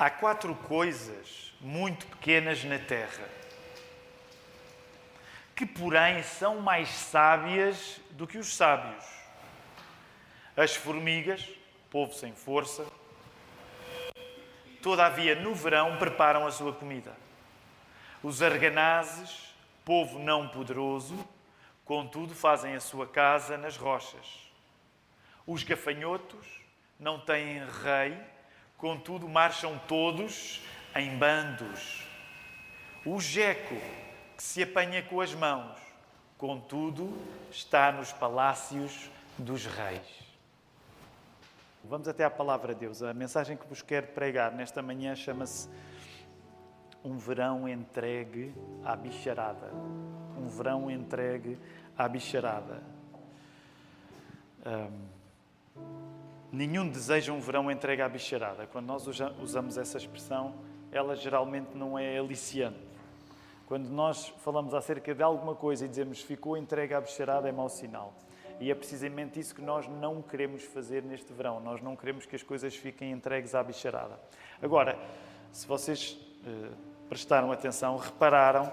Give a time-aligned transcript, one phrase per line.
[0.00, 3.28] Há quatro coisas muito pequenas na terra
[5.56, 9.04] que, porém, são mais sábias do que os sábios.
[10.56, 11.48] As formigas,
[11.90, 12.86] povo sem força,
[14.80, 17.12] todavia no verão preparam a sua comida.
[18.22, 19.52] Os arganazes,
[19.84, 21.28] povo não poderoso,
[21.84, 24.48] contudo fazem a sua casa nas rochas.
[25.44, 26.46] Os gafanhotos
[27.00, 28.37] não têm rei,
[28.78, 30.62] contudo marcham todos
[30.94, 32.06] em bandos.
[33.04, 33.76] O geco,
[34.36, 35.76] que se apanha com as mãos,
[36.38, 37.12] contudo
[37.50, 40.28] está nos palácios dos reis.
[41.84, 43.02] Vamos até à palavra de Deus.
[43.02, 45.68] A mensagem que vos quero pregar nesta manhã chama-se
[47.04, 48.54] Um verão entregue
[48.84, 49.72] à bicharada.
[50.36, 51.58] Um verão entregue
[51.96, 52.82] à bicharada.
[54.66, 55.17] Um,
[56.52, 58.66] nenhum deseja um verão entregue à bicharada.
[58.66, 59.06] Quando nós
[59.40, 60.54] usamos essa expressão,
[60.90, 62.78] ela geralmente não é aliciante.
[63.66, 67.68] Quando nós falamos acerca de alguma coisa e dizemos ficou entregue à bicharada, é mau
[67.68, 68.14] sinal.
[68.60, 71.60] E é precisamente isso que nós não queremos fazer neste verão.
[71.60, 74.18] Nós não queremos que as coisas fiquem entregues à bicharada.
[74.60, 74.98] Agora,
[75.52, 76.70] se vocês eh,
[77.08, 78.72] prestaram atenção, repararam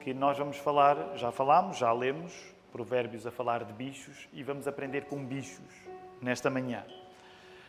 [0.00, 4.68] que nós vamos falar, já falámos, já lemos provérbios a falar de bichos e vamos
[4.68, 5.74] aprender com bichos
[6.20, 6.84] nesta manhã.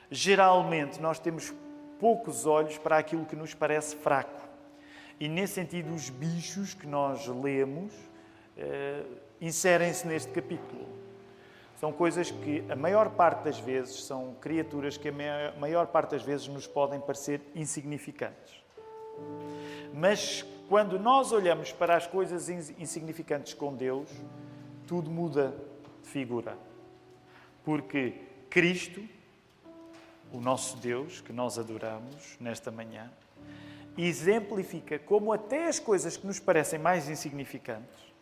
[0.10, 1.54] Geralmente nós temos
[2.00, 4.48] poucos olhos para aquilo que nos parece fraco.
[5.20, 7.94] E nesse sentido, os bichos que nós lemos
[8.56, 9.04] eh,
[9.42, 10.88] inserem-se neste capítulo.
[11.80, 16.24] São coisas que a maior parte das vezes são criaturas que a maior parte das
[16.24, 18.64] vezes nos podem parecer insignificantes.
[19.94, 24.10] Mas quando nós olhamos para as coisas insignificantes com Deus,
[24.88, 25.54] tudo muda
[26.02, 26.58] de figura.
[27.64, 28.16] Porque
[28.50, 29.02] Cristo,
[30.32, 33.10] o nosso Deus, que nós adoramos nesta manhã,
[33.98, 38.14] exemplifica como até as coisas que nos parecem mais insignificantes,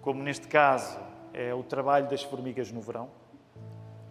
[0.00, 0.98] como neste caso
[1.32, 3.10] é o trabalho das formigas no verão,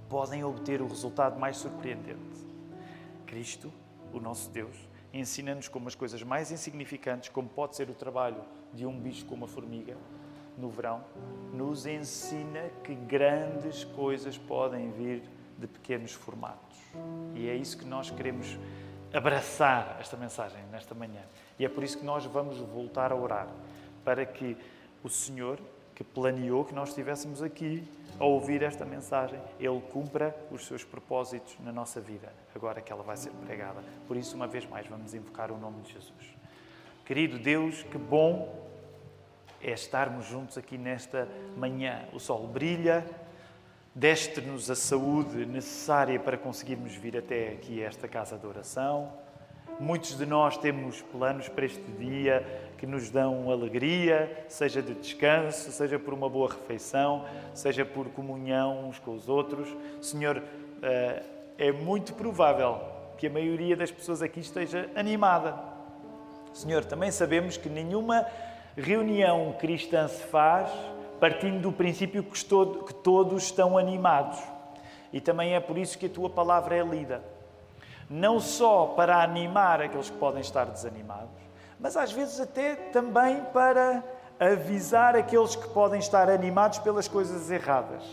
[0.08, 2.48] podem obter o resultado mais surpreendente.
[3.26, 3.72] Cristo,
[4.14, 4.76] o nosso Deus,
[5.14, 8.42] ensina-nos como as coisas mais insignificantes, como pode ser o trabalho
[8.74, 9.98] de um bicho como a formiga
[10.58, 11.04] no verão,
[11.54, 15.24] nos ensina que grandes coisas podem vir
[15.60, 16.78] de pequenos formatos.
[17.36, 18.58] E é isso que nós queremos
[19.14, 21.22] abraçar esta mensagem nesta manhã.
[21.58, 23.48] E é por isso que nós vamos voltar a orar
[24.04, 24.58] para que
[25.04, 25.60] o Senhor
[26.00, 27.84] que planeou que nós estivéssemos aqui
[28.18, 33.04] a ouvir esta mensagem, Ele cumpra os seus propósitos na nossa vida, agora que ela
[33.04, 33.84] vai ser pregada.
[34.08, 36.38] Por isso, uma vez mais, vamos invocar o nome de Jesus.
[37.06, 38.66] Querido Deus, que bom
[39.62, 41.28] é estarmos juntos aqui nesta
[41.58, 42.08] manhã.
[42.14, 43.06] O sol brilha,
[44.00, 49.12] deste-nos a saúde necessária para conseguirmos vir até aqui, a esta casa de oração.
[49.78, 55.70] Muitos de nós temos planos para este dia que nos dão alegria, seja de descanso,
[55.74, 59.68] seja por uma boa refeição, seja por comunhão uns com os outros.
[60.02, 60.42] Senhor,
[60.82, 61.24] eh,
[61.58, 62.80] é muito provável
[63.18, 65.60] que a maioria das pessoas aqui esteja animada.
[66.54, 68.26] Senhor, também sabemos que nenhuma
[68.78, 70.72] reunião cristã se faz
[71.20, 74.40] partindo do princípio que todos estão animados.
[75.12, 77.22] E também é por isso que a tua palavra é lida
[78.10, 81.30] não só para animar aqueles que podem estar desanimados,
[81.80, 84.04] mas às vezes até também para
[84.40, 88.04] avisar aqueles que podem estar animados pelas coisas erradas.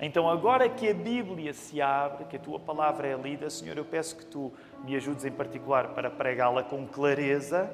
[0.00, 3.84] Então, agora que a Bíblia se abre, que a tua palavra é lida, Senhor, eu
[3.84, 7.70] peço que tu me ajudes em particular para pregá-la com clareza,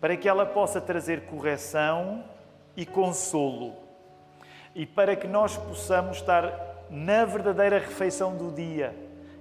[0.00, 2.24] para que ela possa trazer correção
[2.76, 3.74] e consolo,
[4.74, 8.94] e para que nós possamos estar na verdadeira refeição do dia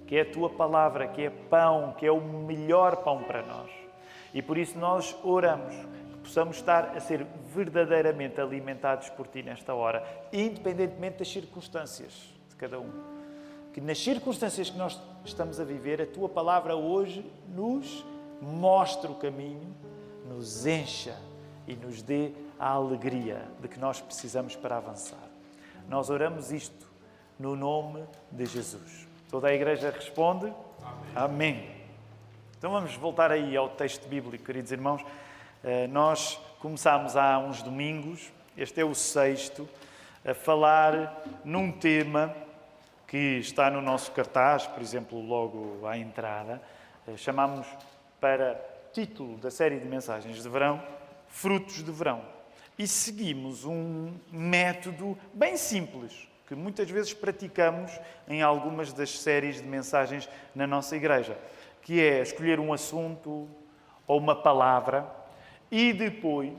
[0.09, 3.69] que é a tua palavra, que é pão, que é o melhor pão para nós.
[4.33, 9.71] E por isso nós oramos que possamos estar a ser verdadeiramente alimentados por ti nesta
[9.75, 10.03] hora,
[10.33, 12.11] independentemente das circunstâncias
[12.49, 12.89] de cada um.
[13.71, 18.03] Que nas circunstâncias que nós estamos a viver, a tua palavra hoje nos
[18.41, 19.75] mostre o caminho,
[20.27, 21.15] nos encha
[21.67, 25.29] e nos dê a alegria de que nós precisamos para avançar.
[25.87, 26.87] Nós oramos isto
[27.39, 29.07] no nome de Jesus.
[29.29, 30.53] Toda a igreja responde:
[31.15, 31.53] Amém.
[31.55, 31.79] Amém.
[32.57, 35.01] Então vamos voltar aí ao texto bíblico, queridos irmãos.
[35.63, 39.67] Eh, nós começámos há uns domingos, este é o sexto,
[40.25, 42.35] a falar num tema
[43.07, 46.61] que está no nosso cartaz, por exemplo, logo à entrada.
[47.07, 47.65] Eh, chamamos
[48.19, 48.59] para
[48.91, 50.83] título da série de mensagens de verão
[51.29, 52.38] Frutos de Verão.
[52.79, 57.91] E seguimos um método bem simples que muitas vezes praticamos
[58.25, 61.37] em algumas das séries de mensagens na nossa igreja,
[61.81, 63.49] que é escolher um assunto
[64.07, 65.05] ou uma palavra
[65.69, 66.53] e depois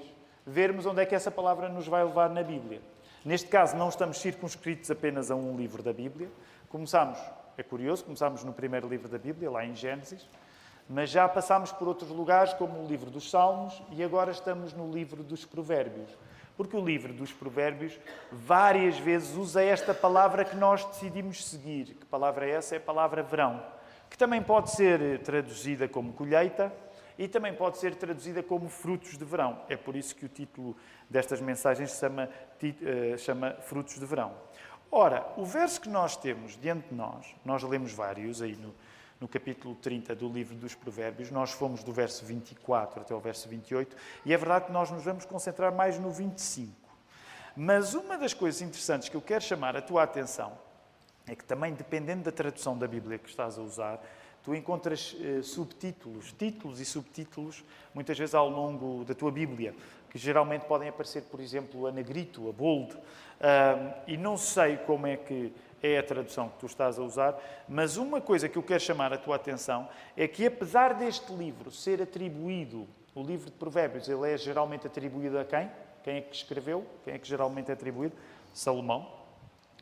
[0.47, 2.83] vermos onde é que essa palavra nos vai levar na Bíblia.
[3.25, 6.31] Neste caso, não estamos circunscritos apenas a um livro da Bíblia.
[6.69, 7.19] Começamos,
[7.57, 10.29] é curioso, começamos no primeiro livro da Bíblia, lá em Gênesis,
[10.91, 14.91] mas já passámos por outros lugares, como o livro dos Salmos, e agora estamos no
[14.91, 16.11] livro dos Provérbios.
[16.57, 17.97] Porque o livro dos Provérbios
[18.33, 21.95] várias vezes usa esta palavra que nós decidimos seguir.
[21.95, 22.75] Que palavra é essa?
[22.75, 23.63] É a palavra verão,
[24.11, 26.73] que também pode ser traduzida como colheita
[27.17, 29.61] e também pode ser traduzida como frutos de verão.
[29.69, 30.77] É por isso que o título
[31.09, 34.33] destas mensagens chama, uh, chama Frutos de Verão.
[34.91, 38.75] Ora, o verso que nós temos diante de nós, nós lemos vários aí no,
[39.21, 43.49] no capítulo 30 do livro dos Provérbios, nós fomos do verso 24 até o verso
[43.49, 43.95] 28,
[44.25, 46.73] e é verdade que nós nos vamos concentrar mais no 25.
[47.55, 50.53] Mas uma das coisas interessantes que eu quero chamar a tua atenção
[51.27, 54.03] é que também, dependendo da tradução da Bíblia que estás a usar,
[54.43, 57.63] tu encontras eh, subtítulos, títulos e subtítulos,
[57.95, 59.75] muitas vezes ao longo da tua Bíblia,
[60.09, 62.97] que geralmente podem aparecer, por exemplo, a negrito, a bold,
[64.07, 65.53] e não sei como é que
[65.83, 67.39] é a tradução que tu estás a usar,
[67.69, 71.71] mas uma coisa que eu quero chamar a tua atenção é que, apesar deste livro
[71.71, 75.71] ser atribuído, o livro de Provérbios, ele é geralmente atribuído a quem?
[76.03, 76.87] Quem é que escreveu?
[77.05, 78.15] Quem é que geralmente é atribuído?
[78.55, 79.21] Salomão.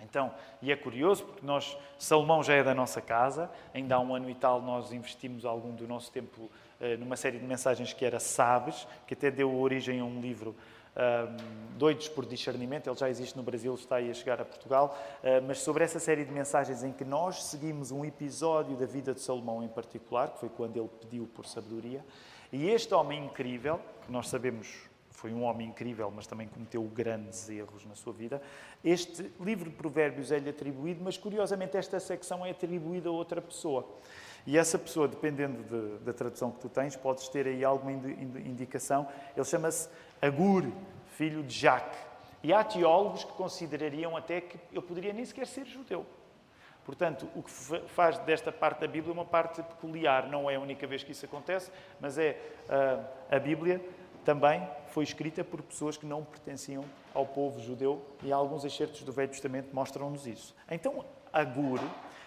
[0.03, 4.15] Então, e é curioso porque nós, Salomão já é da nossa casa, ainda há um
[4.15, 6.49] ano e tal nós investimos algum do nosso tempo
[6.81, 10.55] eh, numa série de mensagens que era Sabes, que até deu origem a um livro
[10.99, 14.99] um, Doidos por Discernimento, ele já existe no Brasil, está aí a chegar a Portugal,
[15.23, 19.15] uh, mas sobre essa série de mensagens em que nós seguimos um episódio da vida
[19.15, 22.05] de Salomão em particular, que foi quando ele pediu por sabedoria,
[22.53, 27.49] e este homem incrível, que nós sabemos foi um homem incrível, mas também cometeu grandes
[27.49, 28.41] erros na sua vida.
[28.85, 33.85] Este livro de Provérbios é-lhe atribuído, mas curiosamente esta secção é atribuída a outra pessoa.
[34.47, 39.09] E essa pessoa, dependendo de, da tradução que tu tens, podes ter aí alguma indicação.
[39.37, 39.89] Ele chama-se
[40.21, 40.71] Agur,
[41.17, 41.97] filho de Jaque.
[42.43, 46.07] E há teólogos que considerariam até que ele poderia nem sequer ser judeu.
[46.85, 47.51] Portanto, o que
[47.89, 50.27] faz desta parte da Bíblia uma parte peculiar.
[50.29, 51.71] Não é a única vez que isso acontece,
[52.01, 53.79] mas é uh, a Bíblia
[54.25, 59.13] também foi escrita por pessoas que não pertenciam ao povo judeu e alguns excertos do
[59.13, 60.55] Velho Testamento mostram-nos isso.
[60.71, 61.81] Então, Agur,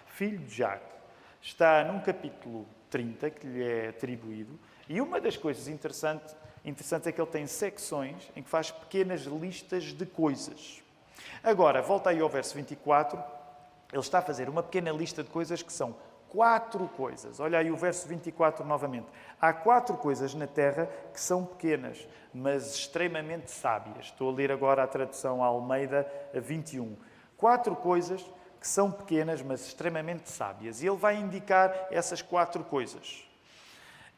[0.06, 0.92] filho de Jaque,
[1.40, 7.12] está num capítulo 30 que lhe é atribuído e uma das coisas interessantes, interessantes é
[7.12, 10.82] que ele tem secções em que faz pequenas listas de coisas.
[11.42, 13.22] Agora, volta aí ao verso 24,
[13.92, 15.94] ele está a fazer uma pequena lista de coisas que são
[16.32, 17.40] quatro coisas.
[17.40, 19.06] Olha aí o verso 24 novamente.
[19.40, 24.06] Há quatro coisas na terra que são pequenas, mas extremamente sábias.
[24.06, 26.96] Estou a ler agora a tradução Almeida 21.
[27.36, 28.24] Quatro coisas
[28.58, 30.80] que são pequenas, mas extremamente sábias.
[30.80, 33.28] E ele vai indicar essas quatro coisas.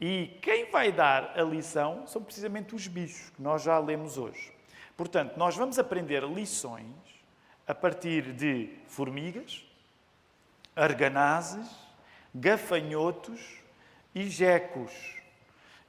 [0.00, 4.52] E quem vai dar a lição são precisamente os bichos, que nós já lemos hoje.
[4.96, 6.84] Portanto, nós vamos aprender lições
[7.66, 9.64] a partir de formigas,
[10.76, 11.68] arganazes,
[12.34, 13.40] gafanhotos
[14.14, 14.92] e gecos.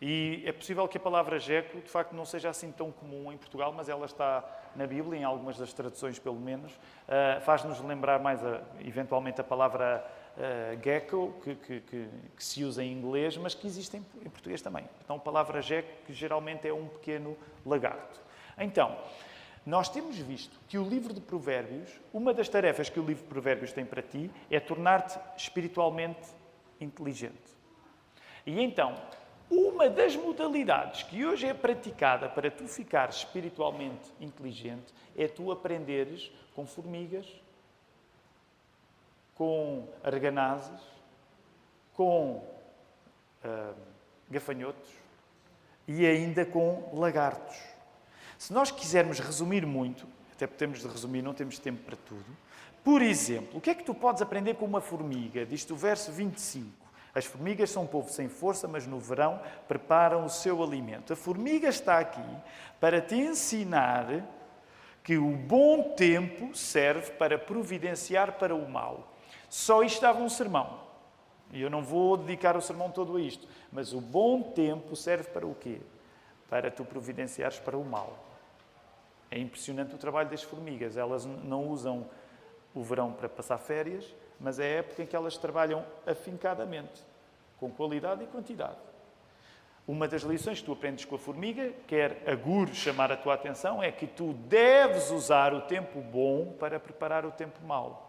[0.02, 3.38] E é possível que a palavra geco, de facto, não seja assim tão comum em
[3.38, 4.44] Portugal, mas ela está
[4.75, 6.74] na Bíblia, em algumas das traduções pelo menos.
[6.74, 10.06] Uh, Faz-nos lembrar mais, a, eventualmente, a palavra
[10.38, 14.30] uh, gecko, que, que, que, que, se usa em inglês, mas que existe em, em
[14.30, 14.88] português também.
[15.04, 18.19] Então, a palavra geco, que geralmente é um pequeno lagarto.
[18.57, 18.98] Então,
[19.66, 23.30] nós temos visto que o livro de Provérbios, uma das tarefas que o livro de
[23.30, 26.28] Provérbios tem para ti é tornar-te espiritualmente
[26.80, 27.56] inteligente.
[28.45, 28.95] E então,
[29.50, 36.31] uma das modalidades que hoje é praticada para tu ficares espiritualmente inteligente é tu aprenderes
[36.54, 37.28] com formigas,
[39.35, 40.81] com arganazes,
[41.94, 42.44] com
[43.44, 43.75] uh,
[44.30, 44.89] gafanhotos
[45.87, 47.57] e ainda com lagartos.
[48.37, 52.25] Se nós quisermos resumir muito, até de resumir, não temos tempo para tudo.
[52.83, 55.45] Por exemplo, o que é que tu podes aprender com uma formiga?
[55.45, 56.85] Diz o verso 25.
[57.15, 61.13] As formigas são um povo sem força, mas no verão preparam o seu alimento.
[61.13, 62.21] A formiga está aqui
[62.80, 64.25] para te ensinar
[65.01, 69.15] que o bom tempo serve para providenciar para o mal.
[69.49, 70.80] Só isto dava um sermão.
[71.52, 73.47] E eu não vou dedicar o sermão todo a isto.
[73.71, 75.80] Mas o bom tempo serve para o quê?
[76.49, 78.18] Para tu providenciares para o mal.
[79.31, 80.97] É impressionante o trabalho das formigas.
[80.97, 82.06] Elas não usam
[82.73, 87.04] o verão para passar férias, mas é a época em que elas trabalham afincadamente,
[87.57, 88.78] com qualidade e quantidade.
[89.87, 93.35] Uma das lições que tu aprendes com a formiga, quer a Gur chamar a tua
[93.35, 98.05] atenção, é que tu deves usar o tempo bom para preparar o tempo mau.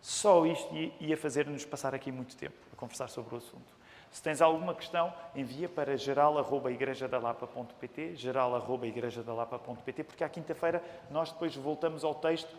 [0.00, 3.80] Só isto ia fazer-nos passar aqui muito tempo a conversar sobre o assunto.
[4.10, 12.14] Se tens alguma questão, envia para geral.igrejadalapa.pt, geral.igrejadalapa.pt, porque à quinta-feira nós depois voltamos ao
[12.14, 12.56] texto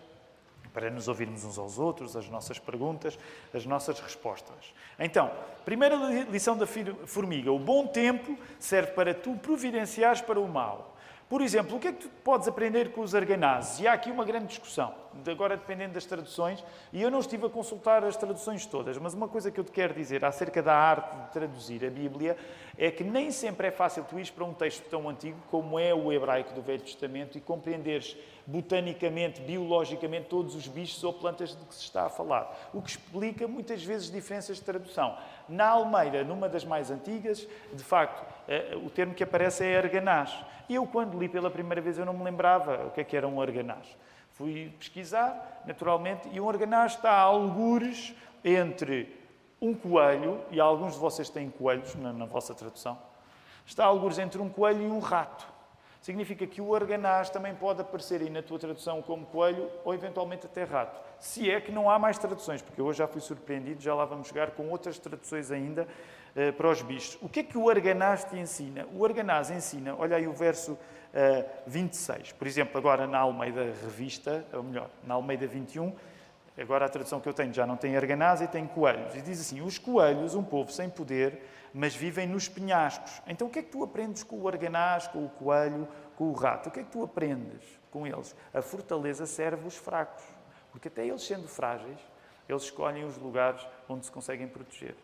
[0.74, 3.20] para nos ouvirmos uns aos outros, as nossas perguntas,
[3.54, 4.74] as nossas respostas.
[4.98, 5.30] Então,
[5.66, 5.98] primeira
[6.30, 10.91] lição da formiga: o bom tempo serve para tu providenciares para o mal.
[11.32, 13.80] Por exemplo, o que é que tu podes aprender com os arganazes?
[13.80, 14.94] E há aqui uma grande discussão,
[15.26, 16.62] agora dependendo das traduções,
[16.92, 19.72] e eu não estive a consultar as traduções todas, mas uma coisa que eu te
[19.72, 22.36] quero dizer acerca da arte de traduzir a Bíblia
[22.78, 25.94] é que nem sempre é fácil tu ires para um texto tão antigo como é
[25.94, 28.18] o hebraico do Velho Testamento e compreenderes
[28.52, 32.90] botanicamente, biologicamente, todos os bichos ou plantas de que se está a falar, o que
[32.90, 35.18] explica muitas vezes diferenças de tradução.
[35.48, 40.38] Na Almeida, numa das mais antigas, de facto, eh, o termo que aparece é arganaz.
[40.68, 43.16] E eu, quando li pela primeira vez, eu não me lembrava o que é que
[43.16, 43.88] era um arganaz.
[44.32, 49.18] Fui pesquisar, naturalmente, e um arganaz está a algures entre
[49.62, 52.98] um coelho, e alguns de vocês têm coelhos na, na vossa tradução,
[53.66, 55.61] está a algures entre um coelho e um rato.
[56.02, 60.48] Significa que o arganaz também pode aparecer aí na tua tradução como coelho ou eventualmente
[60.48, 61.00] até rato.
[61.20, 64.04] Se é que não há mais traduções, porque eu hoje já fui surpreendido, já lá
[64.04, 65.88] vamos chegar com outras traduções ainda
[66.36, 67.20] uh, para os bichos.
[67.22, 68.88] O que é que o arganaz te ensina?
[68.96, 70.78] O arganaz ensina, olha aí o verso uh,
[71.14, 75.94] eh, 26, por exemplo, agora na Almeida Revista, ou melhor, na Almeida 21,
[76.58, 79.14] agora a tradução que eu tenho já não tem arganaz e tem coelhos.
[79.16, 83.22] E diz assim: Os coelhos, um povo sem poder, mas vivem nos penhascos.
[83.28, 86.34] Então o que é que tu aprendes com o arganaz, com o coelho, com o
[86.34, 86.70] rato?
[86.70, 88.36] O que é que tu aprendes com eles?
[88.54, 90.24] A fortaleza serve os fracos,
[90.72, 92.00] porque até eles sendo frágeis,
[92.48, 94.96] eles escolhem os lugares onde se conseguem proteger.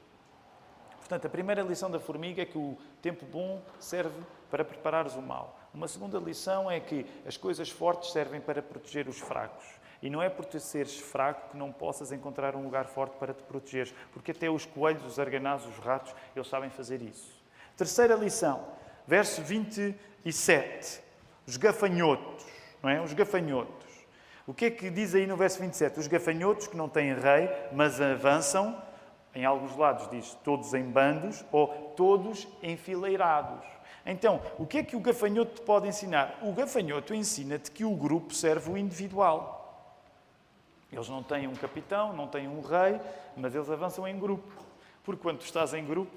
[1.07, 4.21] Portanto, a primeira lição da formiga é que o tempo bom serve
[4.51, 5.57] para preparares o mal.
[5.73, 9.63] Uma segunda lição é que as coisas fortes servem para proteger os fracos.
[10.01, 13.33] E não é por te seres fraco que não possas encontrar um lugar forte para
[13.33, 17.41] te protegeres, porque até os coelhos, os arganazos, os ratos, eles sabem fazer isso.
[17.77, 18.67] Terceira lição,
[19.07, 21.01] verso 27.
[21.47, 22.45] Os gafanhotos,
[22.83, 22.99] não é?
[22.99, 23.87] Os gafanhotos.
[24.45, 26.01] O que é que diz aí no verso 27?
[26.01, 28.85] Os gafanhotos que não têm rei, mas avançam
[29.37, 33.63] em alguns lados diz todos em bandos ou todos enfileirados.
[34.03, 36.39] Então, o que é que o gafanhoto te pode ensinar?
[36.41, 39.93] O gafanhoto ensina-te que o grupo serve o individual.
[40.91, 42.99] Eles não têm um capitão, não têm um rei,
[43.35, 44.51] mas eles avançam em grupo.
[45.03, 46.11] Porque quando tu estás em grupo,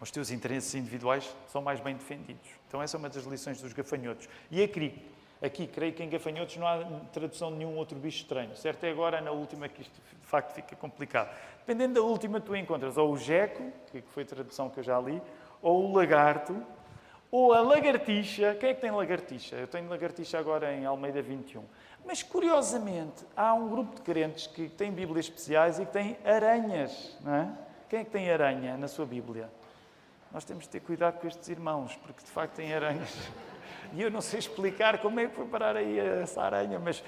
[0.00, 2.48] os teus interesses individuais são mais bem defendidos.
[2.66, 4.26] Então, essa é uma das lições dos gafanhotos.
[4.50, 5.04] E aqui,
[5.42, 8.56] aqui creio que em gafanhotos não há tradução de nenhum outro bicho estranho.
[8.56, 11.34] Certo é agora na última que isto de facto fica complicado.
[11.60, 14.98] Dependendo da última, tu encontras ou o geco, que foi a tradução que eu já
[15.00, 15.20] li,
[15.62, 16.56] ou o lagarto,
[17.30, 18.54] ou a lagartixa.
[18.54, 19.56] Quem é que tem lagartixa?
[19.56, 21.62] Eu tenho lagartixa agora em Almeida 21.
[22.06, 27.16] Mas, curiosamente, há um grupo de crentes que tem Bíblias especiais e que tem aranhas.
[27.20, 27.48] Não é?
[27.88, 29.50] Quem é que tem aranha na sua Bíblia?
[30.32, 33.14] Nós temos de ter cuidado com estes irmãos, porque de facto têm aranhas.
[33.92, 37.02] E eu não sei explicar como é que foi parar aí essa aranha, mas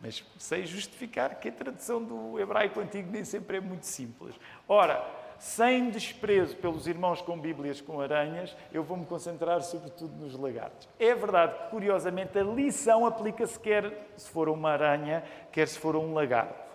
[0.00, 4.34] mas sei justificar que a tradução do hebraico antigo nem sempre é muito simples.
[4.68, 5.04] Ora,
[5.38, 10.88] sem desprezo pelos irmãos com Bíblias com aranhas, eu vou-me concentrar sobretudo nos lagartos.
[10.98, 15.96] É verdade que, curiosamente, a lição aplica-se quer se for uma aranha, quer se for
[15.96, 16.68] um lagarto.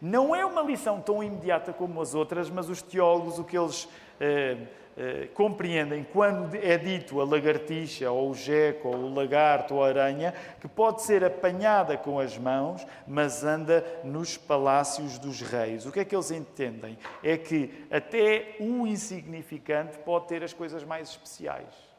[0.00, 3.88] Não é uma lição tão imediata como as outras, mas os teólogos, o que eles.
[4.18, 4.56] Eh,
[5.02, 9.88] eh, compreendem quando é dito a lagartixa, ou o jeco, ou o lagarto, ou a
[9.88, 15.86] aranha, que pode ser apanhada com as mãos, mas anda nos palácios dos reis.
[15.86, 16.98] O que é que eles entendem?
[17.22, 21.89] É que até o insignificante pode ter as coisas mais especiais.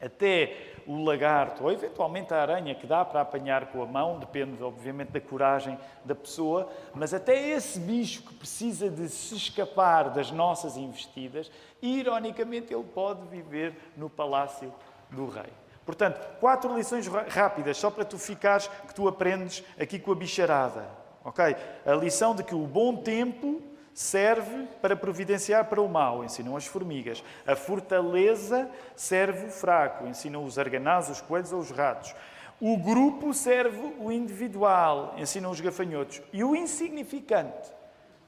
[0.00, 4.62] Até o lagarto, ou eventualmente a aranha, que dá para apanhar com a mão, depende,
[4.62, 10.30] obviamente, da coragem da pessoa, mas até esse bicho que precisa de se escapar das
[10.30, 11.50] nossas investidas,
[11.82, 14.72] ironicamente, ele pode viver no palácio
[15.10, 15.52] do rei.
[15.84, 20.88] Portanto, quatro lições rápidas, só para tu ficares, que tu aprendes aqui com a bicharada.
[21.24, 21.44] Ok?
[21.84, 23.60] A lição de que o bom tempo
[23.94, 27.22] serve para providenciar para o mal, ensinam as formigas.
[27.46, 32.14] A fortaleza serve o fraco, ensinam os arganazes, os coelhos ou os ratos.
[32.60, 36.20] O grupo serve o individual, ensinam os gafanhotos.
[36.32, 37.70] E o insignificante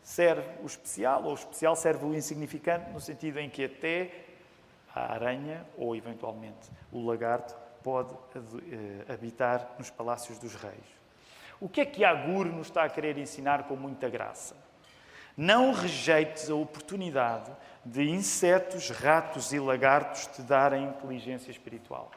[0.02, 4.11] serve o especial, ou o especial serve o insignificante, no sentido em que até
[4.95, 11.02] a aranha, ou eventualmente o lagarto, pode eh, habitar nos palácios dos reis.
[11.61, 14.57] O que é que Agur nos está a querer ensinar com muita graça?
[15.36, 17.50] Não rejeites a oportunidade
[17.84, 22.10] de insetos, ratos e lagartos te darem inteligência espiritual.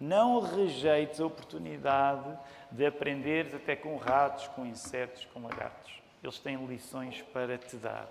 [0.00, 2.38] Não rejeites a oportunidade
[2.70, 6.00] de aprenderes até com ratos, com insetos, com lagartos.
[6.22, 8.08] Eles têm lições para te dar.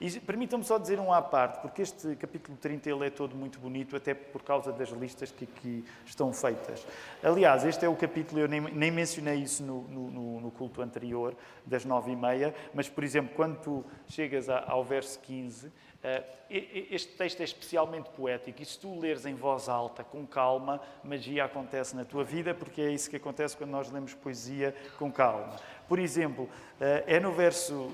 [0.00, 3.58] E permitam-me só dizer um à parte, porque este capítulo 30 ele é todo muito
[3.58, 6.86] bonito, até por causa das listas que aqui estão feitas.
[7.22, 11.34] Aliás, este é o capítulo, eu nem, nem mencionei isso no, no, no, culto anterior,
[11.64, 15.72] das nove e meia, mas, por exemplo, quando tu chegas ao verso 15,
[16.02, 20.80] eh, este texto é especialmente poético e se tu leres em voz alta, com calma,
[21.02, 25.10] magia acontece na tua vida, porque é isso que acontece quando nós lemos poesia com
[25.10, 25.56] calma.
[25.88, 26.48] Por exemplo,
[26.80, 27.90] eh, é no verso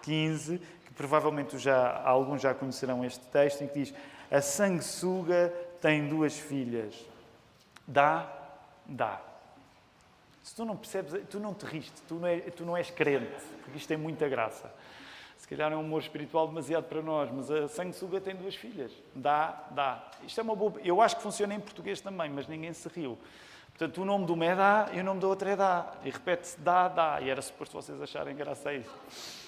[0.00, 3.94] 15 que provavelmente já, alguns já conhecerão este texto, em que diz:
[4.30, 6.94] A sanguessuga tem duas filhas.
[7.84, 8.32] Dá,
[8.86, 9.20] dá.
[10.44, 13.32] Se tu não percebes, tu não te riste, tu não, é, tu não és crente,
[13.62, 14.72] porque isto tem muita graça.
[15.38, 18.92] Se calhar é um humor espiritual demasiado para nós, mas a sanguessuga tem duas filhas.
[19.12, 20.08] Dá, dá.
[20.24, 20.74] Isto é uma boa.
[20.84, 23.18] Eu acho que funciona em português também, mas ninguém se riu.
[23.70, 25.94] Portanto, o nome de uma é dá e o nome da outra é dá.
[26.04, 27.20] E repete-se dá, dá.
[27.20, 29.41] E era suposto vocês acharem graça a isso.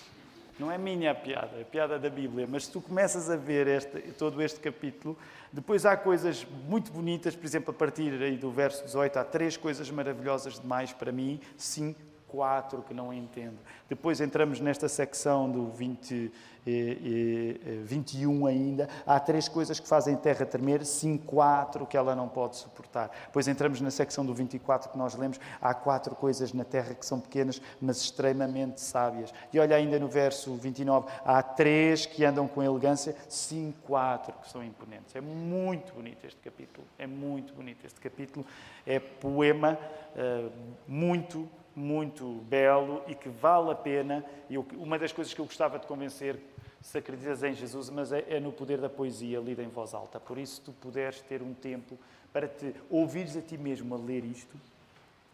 [0.59, 3.37] Não é minha a piada, é a piada da Bíblia, mas se tu começas a
[3.37, 5.19] ver este, todo este capítulo,
[5.53, 9.57] depois há coisas muito bonitas, por exemplo, a partir aí do verso 18, há três
[9.57, 11.97] coisas maravilhosas demais para mim, sim,
[12.35, 13.59] quatro que não entendo.
[13.89, 16.33] Depois entramos nesta secção do 20,
[16.67, 18.89] eh, eh, 21 ainda.
[19.07, 23.09] Há três coisas que fazem terra tremer, sim, quatro que ela não pode suportar.
[23.27, 25.39] Depois entramos na secção do 24 que nós lemos.
[25.63, 29.33] Há quatro coisas na terra que são pequenas, mas extremamente sábias.
[29.53, 34.51] E olha ainda no verso 29, há três que andam com elegância, sim, quatro que
[34.51, 35.15] são imponentes.
[35.15, 36.85] É muito bonito este capítulo.
[36.99, 38.45] É muito bonito este capítulo.
[38.85, 39.79] É poema
[40.17, 40.51] uh,
[40.89, 44.25] muito muito belo e que vale a pena.
[44.49, 46.39] E uma das coisas que eu gostava de convencer,
[46.81, 50.21] se acreditas em Jesus, mas é, é no poder da poesia lida em voz alta.
[50.21, 51.99] Por isso, tu puderes ter um tempo
[52.33, 54.57] para te ouvires a ti mesmo a ler isto,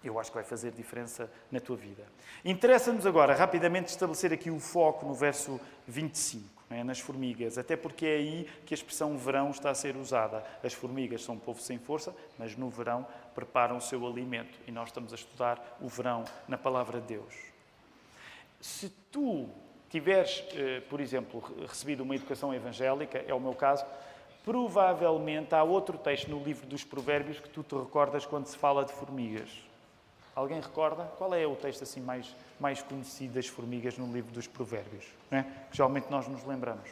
[0.05, 2.05] eu acho que vai fazer diferença na tua vida.
[2.45, 6.85] Interessa-nos agora rapidamente estabelecer aqui o foco no verso 25 é?
[6.85, 10.45] nas formigas, até porque é aí que a expressão verão está a ser usada.
[10.63, 14.71] As formigas são um povo sem força, mas no verão preparam o seu alimento e
[14.73, 17.35] nós estamos a estudar o verão na palavra de Deus.
[18.61, 19.49] Se tu
[19.89, 23.85] tiveres, eh, por exemplo, recebido uma educação evangélica, é o meu caso,
[24.45, 28.85] provavelmente há outro texto no livro dos Provérbios que tu te recordas quando se fala
[28.85, 29.70] de formigas.
[30.35, 31.05] Alguém recorda?
[31.19, 35.05] Qual é o texto assim mais, mais conhecido das formigas no livro dos Provérbios?
[35.31, 35.43] É?
[35.43, 36.89] Que geralmente nós nos lembramos.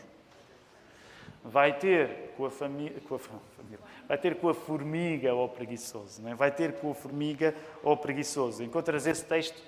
[1.44, 6.26] Vai ter com a, família, com a família, vai ter com a formiga ou preguiçoso,
[6.26, 6.34] é?
[6.34, 8.62] vai ter com a formiga ou preguiçoso.
[8.62, 9.62] Encontras esse texto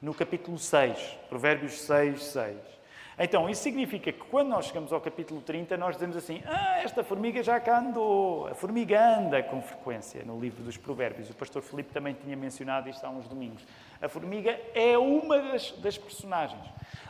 [0.00, 2.77] no capítulo 6, Provérbios 6, 6.
[3.20, 7.02] Então, isso significa que quando nós chegamos ao capítulo 30, nós dizemos assim: Ah, esta
[7.02, 8.46] formiga já cá andou.
[8.46, 11.28] A formiga anda com frequência no livro dos Provérbios.
[11.28, 13.66] O pastor Filipe também tinha mencionado isto há uns domingos.
[14.00, 16.62] A formiga é uma das, das personagens.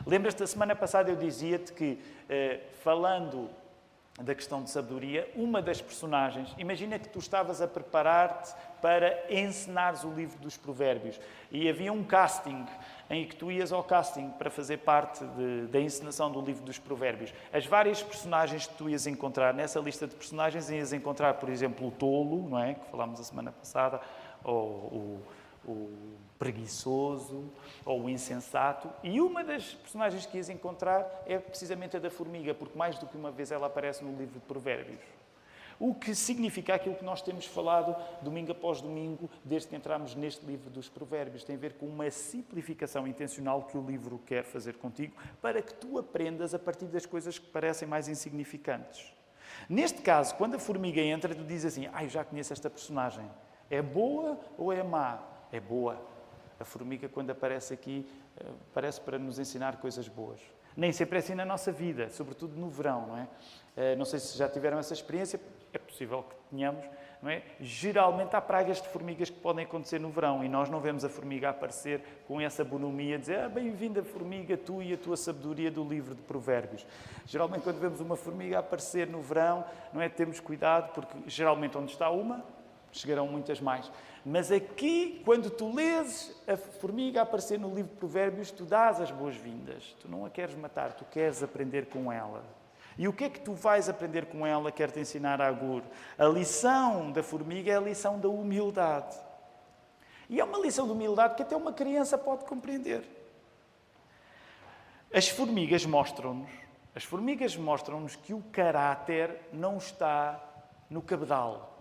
[0.05, 3.47] Lembras-te da semana passada eu dizia-te que, eh, falando
[4.19, 10.03] da questão de sabedoria, uma das personagens, imagina que tu estavas a preparar-te para ensinares
[10.03, 11.19] o livro dos Provérbios
[11.51, 12.65] e havia um casting
[13.09, 16.77] em que tu ias ao casting para fazer parte de, da encenação do livro dos
[16.77, 17.33] Provérbios.
[17.51, 21.87] As várias personagens que tu ias encontrar nessa lista de personagens, ias encontrar, por exemplo,
[21.87, 22.75] o tolo, não é?
[22.75, 23.99] que falámos a semana passada,
[24.43, 25.23] ou o,
[25.65, 25.89] o
[26.37, 27.51] preguiçoso,
[27.85, 28.89] ou o insensato.
[29.03, 33.05] E uma das personagens que ias encontrar é precisamente a da formiga, porque mais do
[33.05, 35.01] que uma vez ela aparece no livro de Provérbios.
[35.79, 40.45] O que significa aquilo que nós temos falado domingo após domingo, desde que entramos neste
[40.45, 41.45] livro dos Provérbios.
[41.45, 45.73] Tem a ver com uma simplificação intencional que o livro quer fazer contigo, para que
[45.73, 49.13] tu aprendas a partir das coisas que parecem mais insignificantes.
[49.69, 53.29] Neste caso, quando a formiga entra, tu dizes assim: Ah, eu já conheço esta personagem.
[53.69, 55.28] É boa ou é má?
[55.51, 55.99] É boa.
[56.59, 58.05] A formiga, quando aparece aqui,
[58.37, 60.39] eh, parece para nos ensinar coisas boas.
[60.75, 63.27] Nem sempre é assim na nossa vida, sobretudo no verão, não é?
[63.75, 65.39] Eh, não sei se já tiveram essa experiência,
[65.73, 66.85] é possível que tenhamos,
[67.21, 67.43] não é?
[67.59, 71.09] Geralmente há pragas de formigas que podem acontecer no verão e nós não vemos a
[71.09, 75.83] formiga aparecer com essa bonomia, dizer ah, bem-vinda formiga, tu e a tua sabedoria do
[75.83, 76.85] livro de Provérbios.
[77.25, 80.09] Geralmente, quando vemos uma formiga aparecer no verão, não é?
[80.09, 82.43] Temos cuidado, porque geralmente onde está uma,
[82.91, 83.91] chegarão muitas mais.
[84.25, 89.11] Mas aqui, quando tu lês a formiga aparecer no livro de Provérbios, tu dás as
[89.11, 89.95] boas-vindas.
[89.99, 92.43] Tu não a queres matar, tu queres aprender com ela.
[92.97, 95.81] E o que é que tu vais aprender com ela, quer te ensinar a Agur?
[96.17, 99.17] A lição da formiga é a lição da humildade.
[100.29, 103.03] E é uma lição de humildade que até uma criança pode compreender.
[105.13, 106.51] As formigas mostram-nos,
[106.93, 110.39] as formigas mostram-nos que o caráter não está
[110.89, 111.78] no cabedal.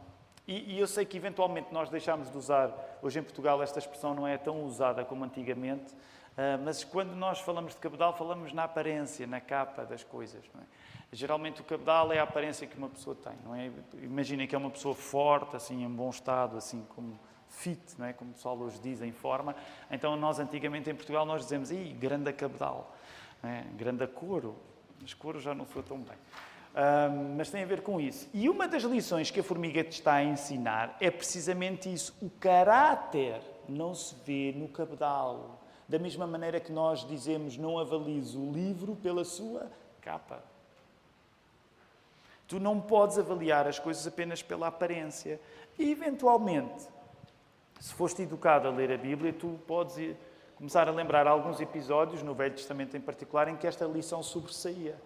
[0.48, 4.14] E, e, eu sei que eventualmente nós deixámos de usar, hoje em Portugal esta expressão
[4.14, 8.64] não é tão usada como antigamente, uh, mas quando nós falamos de cabedal, falamos na
[8.64, 10.42] aparência, na capa das coisas.
[10.42, 10.62] É?
[11.12, 13.70] Geralmente o cabedal é a aparência que uma pessoa tem, não é?
[14.02, 18.14] Imaginem que é uma pessoa forte, assim, em bom estado, assim como fit, não é?
[18.14, 19.54] como o pessoal hoje diz, em forma.
[19.90, 22.96] Então nós antigamente em Portugal nós dizemos, ih, grande cabedal,
[23.44, 23.64] é?
[23.76, 24.56] grande couro,
[24.98, 26.16] mas couro já não sou tão bem.
[26.74, 28.28] Um, mas tem a ver com isso.
[28.32, 32.14] E uma das lições que a formiga te está a ensinar é precisamente isso.
[32.22, 35.60] O caráter não se vê no cabedal.
[35.88, 40.42] Da mesma maneira que nós dizemos, não avalies o livro pela sua capa.
[42.46, 45.40] Tu não podes avaliar as coisas apenas pela aparência.
[45.78, 46.86] E, eventualmente,
[47.80, 50.16] se foste educado a ler a Bíblia, tu podes
[50.56, 54.96] começar a lembrar alguns episódios, no Velho Testamento em particular, em que esta lição sobressaía.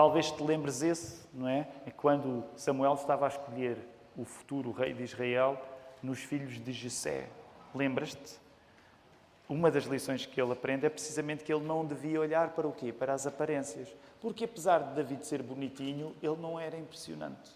[0.00, 1.68] Talvez te lembres esse, não é?
[1.84, 3.76] É quando Samuel estava a escolher
[4.16, 5.60] o futuro rei de Israel
[6.02, 7.28] nos filhos de Jessé.
[7.74, 8.40] Lembras-te?
[9.46, 12.72] Uma das lições que ele aprende é precisamente que ele não devia olhar para o
[12.72, 12.94] quê?
[12.94, 13.94] Para as aparências.
[14.22, 17.50] Porque apesar de David ser bonitinho, ele não era impressionante.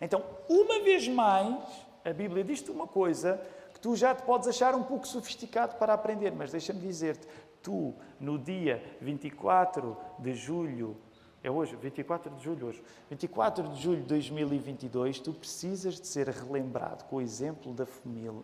[0.00, 1.56] Então, uma vez mais,
[2.04, 3.40] a Bíblia diz-te uma coisa
[3.72, 7.28] que tu já te podes achar um pouco sofisticado para aprender, mas deixa-me dizer-te,
[7.62, 10.96] tu, no dia 24 de julho
[11.42, 12.82] é hoje, 24 de julho hoje.
[13.08, 17.86] 24 de julho de 2022, tu precisas de ser relembrado com o exemplo da,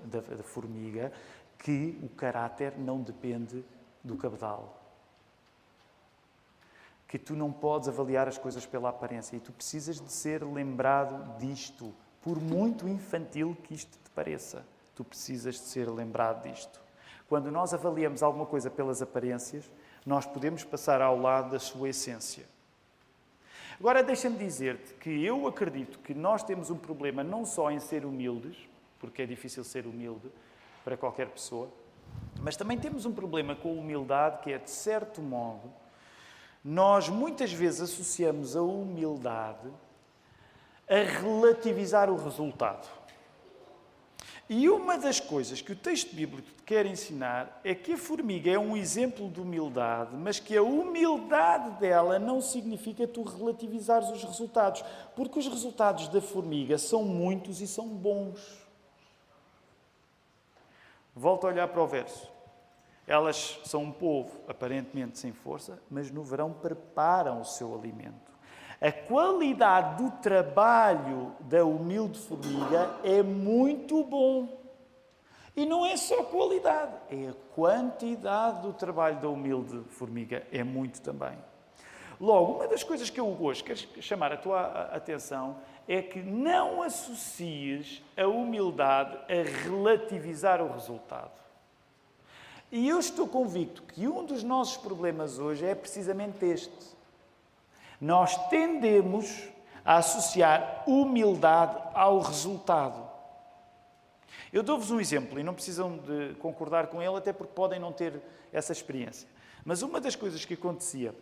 [0.05, 1.13] da, da formiga
[1.59, 3.65] que o caráter não depende
[4.03, 4.81] do cabedal.
[7.09, 11.39] Que tu não podes avaliar as coisas pela aparência e tu precisas de ser lembrado
[11.39, 14.65] disto, por muito infantil que isto te pareça.
[14.95, 16.81] Tu precisas de ser lembrado disto.
[17.29, 19.69] Quando nós avaliamos alguma coisa pelas aparências,
[20.07, 22.54] nós podemos passar ao lado da sua essência.
[23.79, 28.05] Agora, deixa-me dizer-te que eu acredito que nós temos um problema não só em ser
[28.05, 28.57] humildes,
[28.99, 30.31] porque é difícil ser humilde
[30.85, 31.69] para qualquer pessoa,
[32.41, 35.73] mas também temos um problema com a humildade que é, de certo modo,
[36.65, 39.69] nós muitas vezes associamos a humildade
[40.89, 42.89] a relativizar o resultado.
[44.49, 48.59] E uma das coisas que o texto bíblico quer ensinar é que a formiga é
[48.59, 54.85] um exemplo de humildade, mas que a humildade dela não significa tu relativizares os resultados,
[55.17, 58.63] porque os resultados da formiga são muitos e são bons.
[61.17, 62.29] Volto a olhar para o verso.
[63.07, 68.24] Elas são um povo aparentemente sem força, mas no verão preparam o seu alimento.
[68.85, 74.61] A qualidade do trabalho da humilde formiga é muito bom.
[75.57, 81.01] E não é só qualidade, é a quantidade do trabalho da humilde formiga é muito
[81.01, 81.33] também.
[82.21, 85.57] Logo, uma das coisas que eu hoje quero chamar a tua atenção
[85.89, 91.33] é que não associes a humildade a relativizar o resultado.
[92.71, 96.94] E eu estou convicto que um dos nossos problemas hoje é precisamente este
[98.05, 99.49] nós tendemos
[99.83, 103.03] a associar humildade ao resultado.
[104.53, 107.93] Eu dou-vos um exemplo e não precisam de concordar com ele, até porque podem não
[107.93, 108.21] ter
[108.53, 109.27] essa experiência.
[109.65, 111.15] Mas uma das coisas que acontecia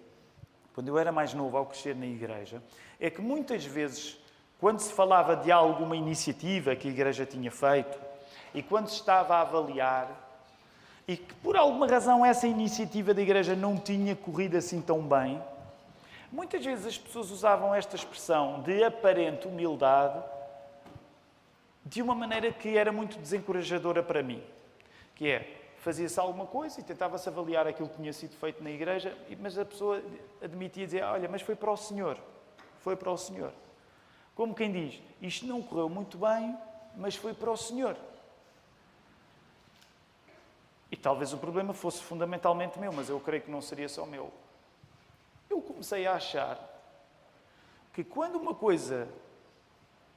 [0.75, 2.61] quando eu era mais novo ao crescer na igreja
[2.99, 4.18] é que muitas vezes,
[4.59, 7.97] quando se falava de alguma iniciativa que a igreja tinha feito
[8.53, 10.11] e quando se estava a avaliar,
[11.07, 15.40] e que por alguma razão essa iniciativa da igreja não tinha corrido assim tão bem,
[16.33, 20.25] Muitas vezes as pessoas usavam esta expressão de aparente humildade
[21.85, 24.42] de uma maneira que era muito desencorajadora para mim,
[25.14, 29.14] que é fazia-se alguma coisa e tentava-se avaliar aquilo que tinha sido feito na igreja,
[29.38, 30.03] mas a pessoa
[30.40, 32.16] admitia dizer, olha, mas foi para o Senhor,
[32.81, 33.53] foi para o Senhor.
[34.35, 36.57] Como quem diz, isto não correu muito bem,
[36.97, 37.95] mas foi para o Senhor.
[40.90, 44.33] E talvez o problema fosse fundamentalmente meu, mas eu creio que não seria só meu
[45.53, 46.59] eu comecei a achar
[47.93, 49.09] que quando uma coisa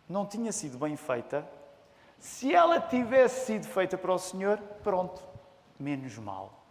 [0.07, 1.47] não tinha sido bem feita,
[2.17, 5.21] se ela tivesse sido feita para o Senhor, pronto,
[5.79, 6.65] menos mal.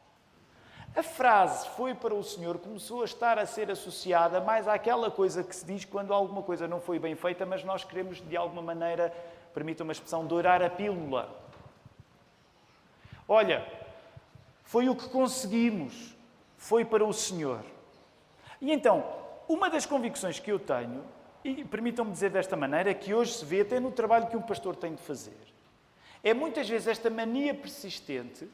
[0.97, 5.43] A frase foi para o Senhor começou a estar a ser associada mais àquela coisa
[5.43, 8.63] que se diz quando alguma coisa não foi bem feita, mas nós queremos de alguma
[8.63, 9.13] maneira,
[9.53, 11.37] permita uma expressão, dourar a pílula.
[13.27, 13.67] Olha,
[14.63, 16.15] foi o que conseguimos,
[16.57, 17.74] foi para o Senhor.
[18.65, 19.05] E então,
[19.47, 21.05] uma das convicções que eu tenho,
[21.45, 24.75] e permitam-me dizer desta maneira, que hoje se vê até no trabalho que um pastor
[24.75, 25.37] tem de fazer,
[26.23, 28.49] é muitas vezes esta mania persistente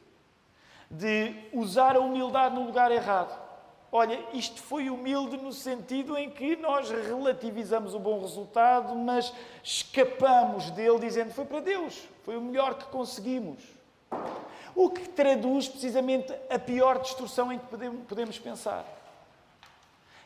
[0.91, 3.41] de usar a humildade no lugar errado.
[3.93, 10.73] Olha, isto foi humilde no sentido em que nós relativizamos o bom resultado, mas escapamos
[10.73, 13.63] dele dizendo foi para Deus, foi o melhor que conseguimos.
[14.75, 17.67] O que traduz precisamente a pior distorção em que
[18.09, 18.85] podemos pensar.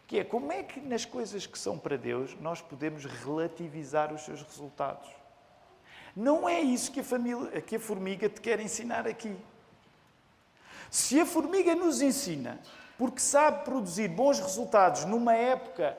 [0.06, 4.22] Que é como é que nas coisas que são para Deus nós podemos relativizar os
[4.22, 5.08] seus resultados.
[6.14, 9.36] Não é isso que a, família, que a formiga te quer ensinar aqui.
[10.90, 12.60] Se a formiga nos ensina
[12.96, 15.98] porque sabe produzir bons resultados numa época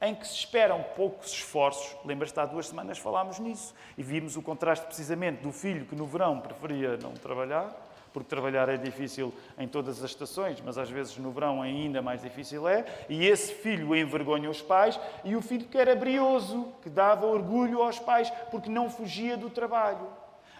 [0.00, 1.96] em que se esperam poucos esforços.
[2.04, 6.06] Lembras-te, há duas semanas falámos nisso e vimos o contraste precisamente do filho que no
[6.06, 7.70] verão preferia não trabalhar,
[8.12, 12.22] porque trabalhar é difícil em todas as estações, mas às vezes no verão ainda mais
[12.22, 16.90] difícil é, e esse filho envergonha os pais, e o filho que era brioso, que
[16.90, 20.06] dava orgulho aos pais porque não fugia do trabalho.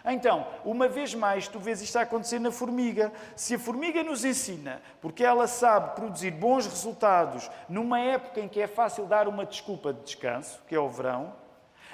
[0.04, 3.12] Então, uma vez mais, tu vês isto a acontecer na formiga.
[3.36, 8.60] Se a formiga nos ensina, porque ela sabe produzir bons resultados numa época em que
[8.60, 11.32] é fácil dar uma desculpa de descanso, que é o verão,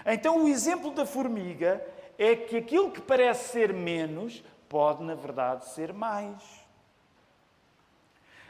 [0.07, 1.85] então o exemplo da formiga
[2.19, 6.67] é que aquilo que parece ser menos pode, na verdade, ser mais.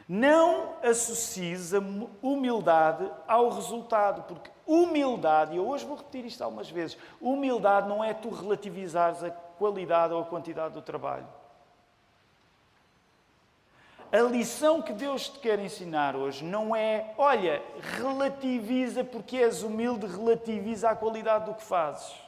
[0.08, 1.80] Não associes a
[2.22, 8.02] humildade ao resultado, porque humildade, e eu hoje vou repetir isto algumas vezes, humildade não
[8.02, 11.26] é tu relativizares a qualidade ou a quantidade do trabalho.
[14.10, 17.62] A lição que Deus te quer ensinar hoje não é, olha,
[17.98, 22.27] relativiza porque és humilde, relativiza a qualidade do que fazes.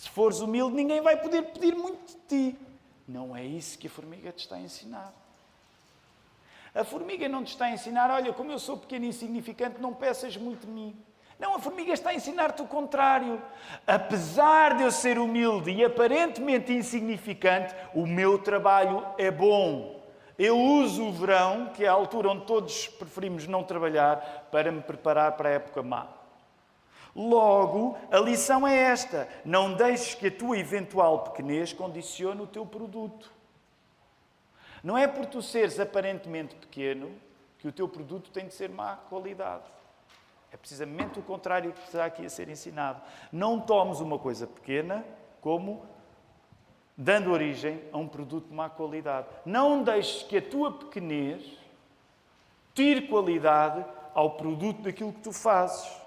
[0.00, 2.58] Se fores humilde, ninguém vai poder pedir muito de ti.
[3.06, 5.12] Não é isso que a formiga te está a ensinar.
[6.74, 9.92] A formiga não te está a ensinar, olha, como eu sou pequeno e insignificante, não
[9.92, 10.96] peças muito de mim.
[11.38, 13.42] Não, a formiga está a ensinar-te o contrário.
[13.86, 20.00] Apesar de eu ser humilde e aparentemente insignificante, o meu trabalho é bom.
[20.38, 24.80] Eu uso o verão, que é a altura onde todos preferimos não trabalhar, para me
[24.80, 26.19] preparar para a época má.
[27.14, 32.64] Logo, a lição é esta: não deixes que a tua eventual pequenez condicione o teu
[32.64, 33.32] produto.
[34.82, 37.12] Não é por tu seres aparentemente pequeno
[37.58, 39.64] que o teu produto tem de ser má qualidade.
[40.52, 43.00] É precisamente o contrário que está aqui a ser ensinado.
[43.30, 45.04] Não tomes uma coisa pequena
[45.40, 45.84] como
[46.96, 49.28] dando origem a um produto de má qualidade.
[49.44, 51.42] Não deixes que a tua pequenez
[52.74, 55.99] tire qualidade ao produto daquilo que tu fazes.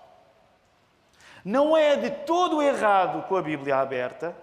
[1.43, 4.35] Não é de todo errado com a Bíblia aberta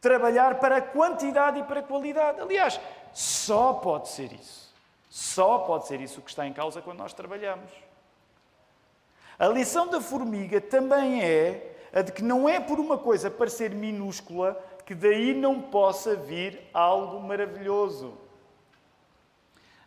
[0.00, 2.40] trabalhar para a quantidade e para a qualidade.
[2.40, 2.80] Aliás,
[3.12, 4.70] só pode ser isso.
[5.08, 7.70] Só pode ser isso o que está em causa quando nós trabalhamos.
[9.38, 13.70] A lição da formiga também é a de que não é por uma coisa parecer
[13.70, 14.54] minúscula
[14.86, 18.14] que daí não possa vir algo maravilhoso.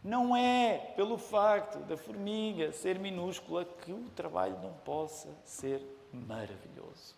[0.03, 5.81] Não é pelo facto da formiga ser minúscula que o trabalho não possa ser
[6.13, 7.15] maravilhoso.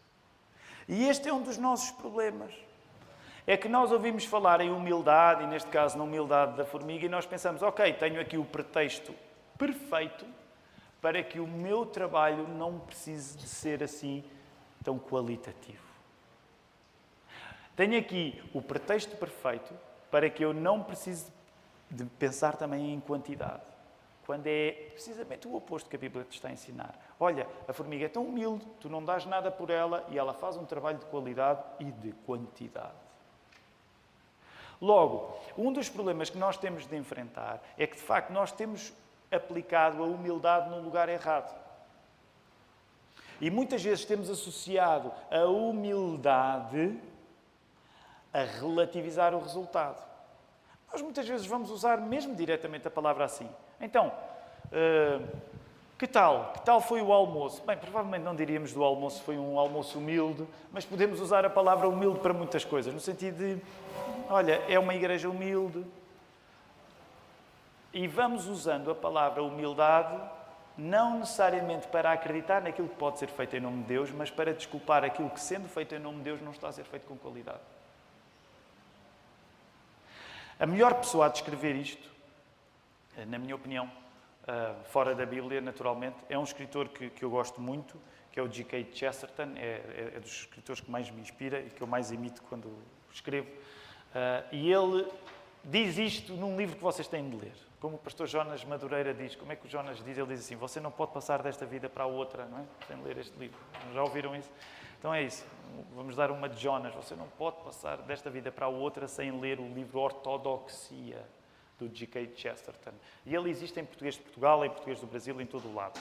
[0.87, 2.53] E este é um dos nossos problemas.
[3.47, 7.09] É que nós ouvimos falar em humildade, e neste caso na humildade da formiga, e
[7.09, 9.13] nós pensamos, ok, tenho aqui o pretexto
[9.57, 10.25] perfeito
[11.01, 14.23] para que o meu trabalho não precise de ser assim
[14.83, 15.83] tão qualitativo.
[17.75, 19.73] Tenho aqui o pretexto perfeito
[20.09, 21.31] para que eu não precise
[21.91, 23.61] de pensar também em quantidade,
[24.25, 26.97] quando é precisamente o oposto que a Bíblia te está a ensinar.
[27.19, 30.57] Olha, a formiga é tão humilde, tu não dás nada por ela e ela faz
[30.57, 33.05] um trabalho de qualidade e de quantidade.
[34.81, 38.93] Logo, um dos problemas que nós temos de enfrentar é que, de facto, nós temos
[39.31, 41.55] aplicado a humildade no lugar errado.
[43.39, 46.99] E muitas vezes temos associado a humildade
[48.33, 50.03] a relativizar o resultado.
[50.91, 53.49] Nós muitas vezes vamos usar mesmo diretamente a palavra assim.
[53.79, 54.11] Então,
[54.67, 55.54] uh,
[55.97, 56.51] que tal?
[56.53, 57.63] Que tal foi o almoço?
[57.65, 61.87] Bem, provavelmente não diríamos do almoço foi um almoço humilde, mas podemos usar a palavra
[61.87, 63.61] humilde para muitas coisas, no sentido de,
[64.29, 65.85] olha, é uma igreja humilde,
[67.93, 70.19] e vamos usando a palavra humildade
[70.77, 74.53] não necessariamente para acreditar naquilo que pode ser feito em nome de Deus, mas para
[74.53, 77.15] desculpar aquilo que, sendo feito em nome de Deus, não está a ser feito com
[77.15, 77.61] qualidade.
[80.59, 82.09] A melhor pessoa a descrever isto,
[83.27, 83.89] na minha opinião,
[84.47, 87.99] eh, fora da Bíblia, naturalmente, é um escritor que, que eu gosto muito,
[88.31, 88.89] que é o G.K.
[88.93, 92.43] Chesterton, é, é, é, dos escritores que mais me inspira e que eu mais imito
[92.43, 92.71] quando
[93.11, 93.47] escrevo.
[94.13, 95.07] Eh, e ele
[95.63, 97.55] diz isto num livro que vocês têm de ler.
[97.79, 100.15] Como o pastor Jonas Madureira diz, como é que o Jonas diz?
[100.15, 102.63] Ele diz assim: Você não pode passar desta vida para a outra, não é?
[102.87, 103.57] Sem ler este livro.
[103.95, 104.51] Já ouviram isso?
[104.99, 105.43] Então é isso.
[105.95, 106.93] Vamos dar uma de Jonas.
[106.93, 111.25] Você não pode passar desta vida para a outra sem ler o livro Ortodoxia
[111.79, 112.31] do G.K.
[112.35, 112.93] Chesterton.
[113.25, 115.99] E ele existe em português de Portugal, em português do Brasil, em todo o lado.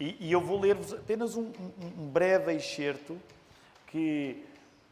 [0.00, 1.52] E, e eu vou ler-vos apenas um,
[1.98, 3.20] um, breve excerto
[3.86, 4.44] que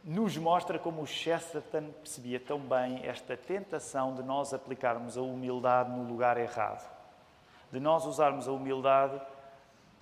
[0.03, 5.91] nos mostra como o Chesterton percebia tão bem esta tentação de nós aplicarmos a humildade
[5.91, 6.89] no lugar errado,
[7.71, 9.19] de nós usarmos a humildade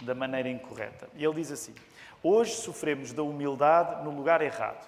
[0.04, 1.10] da maneira incorreta.
[1.16, 1.74] E ele diz assim:
[2.22, 4.88] Hoje sofremos da humildade no lugar errado.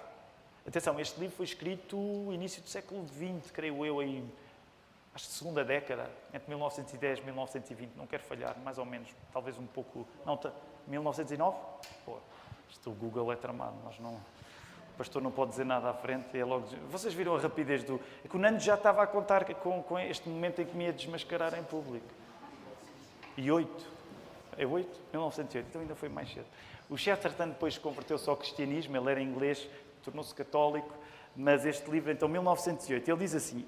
[0.66, 4.30] Atenção, este livro foi escrito no início do século XX, creio eu, em
[5.14, 9.58] acho que segunda década, entre 1910 e 1920, não quero falhar, mais ou menos, talvez
[9.58, 10.06] um pouco.
[10.24, 10.38] Não,
[10.86, 11.56] 1909?
[12.04, 12.18] Pô,
[12.70, 14.14] isto o Google é tramado, nós não.
[14.14, 16.66] O pastor não pode dizer nada à frente, é logo.
[16.90, 18.00] Vocês viram a rapidez do.
[18.24, 20.84] É que o Nando já estava a contar com, com este momento em que me
[20.84, 22.06] ia desmascarar em público.
[23.36, 23.92] E 8.
[24.58, 25.00] É 8?
[25.12, 26.46] 1908, então ainda foi mais cedo.
[26.90, 29.66] O Chesterton depois converteu-se ao cristianismo, ele era inglês,
[30.02, 30.94] tornou-se católico,
[31.34, 33.66] mas este livro, então, 1908, ele diz assim: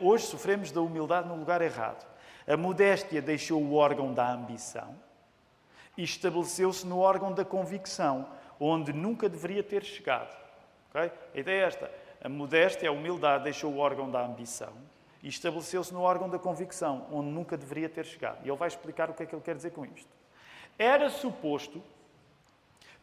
[0.00, 2.06] Hoje sofremos da humildade no lugar errado.
[2.46, 4.94] A modéstia deixou o órgão da ambição
[5.96, 8.28] e estabeleceu-se no órgão da convicção,
[8.60, 10.36] onde nunca deveria ter chegado.
[10.90, 11.10] Okay?
[11.34, 11.90] A ideia é esta:
[12.22, 14.72] a modéstia, a humildade deixou o órgão da ambição
[15.22, 18.44] e estabeleceu-se no órgão da convicção, onde nunca deveria ter chegado.
[18.44, 20.08] E ele vai explicar o que é que ele quer dizer com isto.
[20.78, 21.82] Era suposto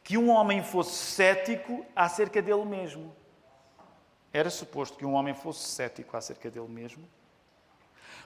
[0.03, 3.13] que um homem fosse cético acerca dele mesmo.
[4.33, 7.07] Era suposto que um homem fosse cético acerca dele mesmo,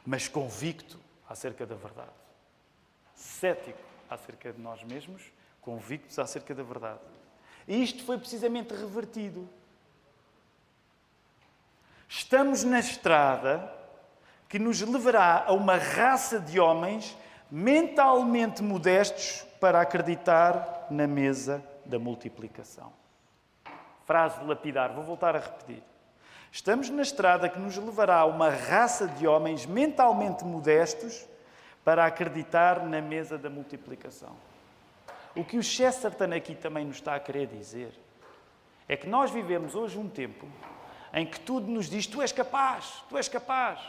[0.05, 2.11] mas convicto acerca da verdade.
[3.15, 5.23] Cético acerca de nós mesmos,
[5.61, 6.99] convictos acerca da verdade.
[7.67, 9.49] E isto foi precisamente revertido.
[12.07, 13.73] Estamos na estrada
[14.47, 17.17] que nos levará a uma raça de homens
[17.49, 22.93] mentalmente modestos para acreditar na mesa da multiplicação.
[24.05, 25.81] Frase lapidar, vou voltar a repetir.
[26.55, 31.27] Estamos na estrada que nos levará a uma raça de homens mentalmente modestos
[31.83, 34.33] para acreditar na mesa da multiplicação.
[35.35, 37.91] O que o Chesterton aqui também nos está a querer dizer
[38.87, 40.47] é que nós vivemos hoje um tempo
[41.13, 43.81] em que tudo nos diz: tu és capaz, tu és capaz.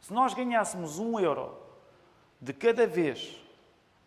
[0.00, 1.56] Se nós ganhássemos um euro
[2.40, 3.40] de cada vez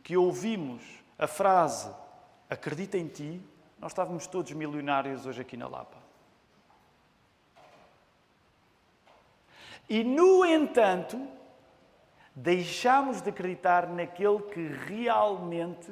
[0.04, 0.84] que ouvimos
[1.18, 1.90] a frase
[2.50, 3.42] acredita em ti,
[3.80, 6.01] nós estávamos todos milionários hoje aqui na Lapa.
[9.92, 11.20] E, no entanto,
[12.34, 15.92] deixamos de acreditar naquele que realmente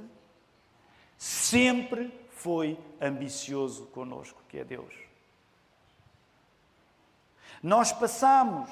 [1.17, 4.95] sempre foi ambicioso conosco, que é Deus.
[7.61, 8.69] Nós passamos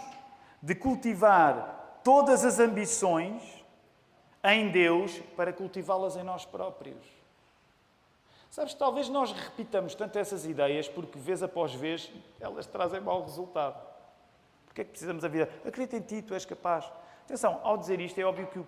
[0.62, 3.44] de cultivar todas as ambições
[4.42, 7.06] em Deus para cultivá-las em nós próprios.
[8.50, 12.10] Sabes, talvez nós repitamos tanto essas ideias porque, vez após vez,
[12.40, 13.97] elas trazem mau resultado.
[14.78, 15.50] Porquê é que precisamos da vida?
[15.66, 16.86] Acredita em ti, tu és capaz.
[17.26, 18.60] Atenção, ao dizer isto, é óbvio que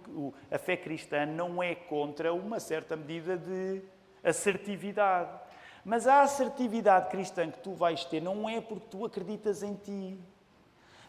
[0.52, 3.84] a fé cristã não é contra uma certa medida de
[4.24, 5.40] assertividade.
[5.86, 10.20] Mas a assertividade cristã que tu vais ter não é porque tu acreditas em ti.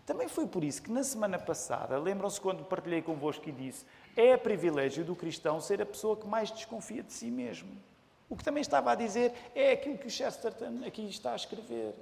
[0.04, 4.36] Também foi por isso que na semana passada, lembram-se quando partilhei convosco e disse: é
[4.36, 7.70] privilégio do cristão ser a pessoa que mais desconfia de si mesmo.
[8.28, 11.94] O que também estava a dizer é aquilo que o Chesterton aqui está a escrever.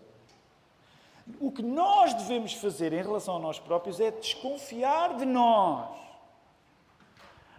[1.40, 5.88] O que nós devemos fazer em relação a nós próprios é desconfiar de nós,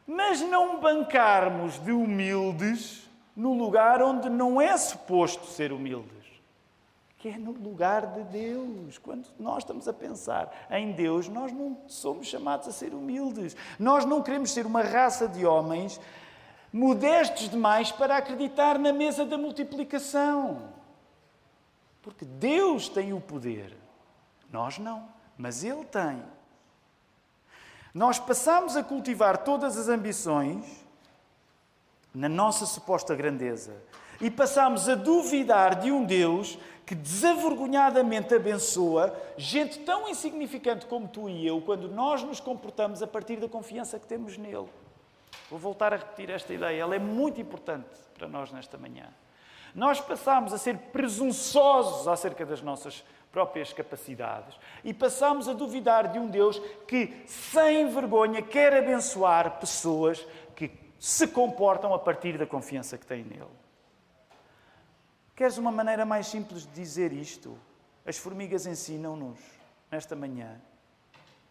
[0.08, 6.25] mas não bancarmos de humildes no lugar onde não é suposto ser humildes,
[7.19, 8.97] que é no lugar de Deus.
[8.97, 13.55] Quando nós estamos a pensar em Deus, nós não somos chamados a ser humildes.
[13.77, 16.01] Nós não queremos ser uma raça de homens
[16.71, 20.79] modestos demais para acreditar na mesa da multiplicação.
[22.10, 23.78] Porque Deus tem o poder.
[24.52, 26.24] Nós não, mas Ele tem.
[27.93, 30.65] Nós passamos a cultivar todas as ambições
[32.12, 33.76] na nossa suposta grandeza
[34.19, 41.30] e passamos a duvidar de um Deus que desavergonhadamente abençoa gente tão insignificante como tu
[41.30, 44.67] e eu quando nós nos comportamos a partir da confiança que temos nele.
[45.48, 49.06] Vou voltar a repetir esta ideia, ela é muito importante para nós nesta manhã.
[49.75, 56.17] Nós passamos a ser presunçosos acerca das nossas próprias capacidades e passamos a duvidar de
[56.17, 60.25] um Deus que, sem vergonha, quer abençoar pessoas
[60.56, 63.46] que se comportam a partir da confiança que têm nele.
[65.35, 67.58] Queres uma maneira mais simples de dizer isto?
[68.06, 69.39] As formigas ensinam-nos,
[69.91, 70.60] nesta manhã,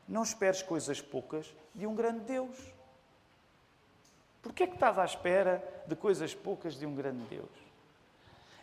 [0.07, 2.57] não esperes coisas poucas de um grande Deus.
[4.43, 7.68] Porquê é que estás à espera de coisas poucas de um grande Deus?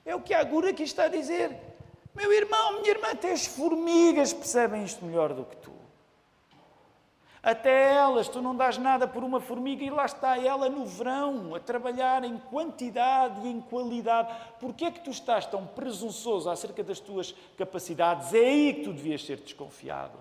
[0.06, 1.58] É o que a Agura aqui está a dizer.
[2.14, 5.74] Meu irmão, minha irmã, até as formigas percebem isto melhor do que tu.
[7.42, 11.54] Até elas, tu não dás nada por uma formiga e lá está ela no verão,
[11.54, 14.34] a trabalhar em quantidade e em qualidade.
[14.60, 18.34] Porquê é que tu estás tão presunçoso acerca das tuas capacidades?
[18.34, 20.18] É aí que tu devias ser desconfiado.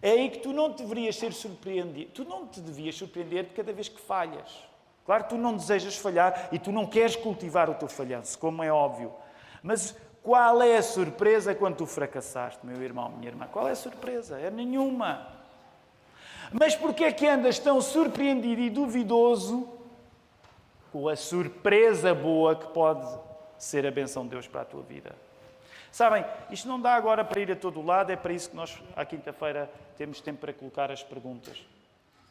[0.00, 2.12] É aí que tu não deverias ser surpreendido.
[2.12, 4.65] Tu não te devias surpreender de cada vez que falhas.
[5.06, 8.72] Claro tu não desejas falhar e tu não queres cultivar o teu falhanço, como é
[8.72, 9.14] óbvio.
[9.62, 13.46] Mas qual é a surpresa quando tu fracassaste, meu irmão, minha irmã?
[13.46, 14.36] Qual é a surpresa?
[14.40, 15.28] É nenhuma.
[16.52, 19.68] Mas porquê é que andas tão surpreendido e duvidoso
[20.90, 23.06] com a surpresa boa que pode
[23.56, 25.14] ser a benção de Deus para a tua vida?
[25.92, 28.82] Sabem, isto não dá agora para ir a todo lado, é para isso que nós,
[28.96, 31.64] à quinta-feira, temos tempo para colocar as perguntas.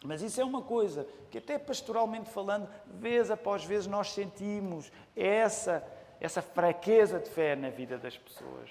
[0.05, 5.85] Mas isso é uma coisa que, até pastoralmente falando, vez após vez nós sentimos essa,
[6.19, 8.69] essa fraqueza de fé na vida das pessoas.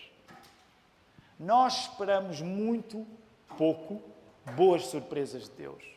[1.39, 3.07] Nós esperamos muito
[3.59, 4.01] pouco
[4.55, 5.95] boas surpresas de Deus.